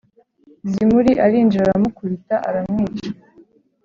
[0.71, 3.09] Zimuri arinjira aramukubita aramwica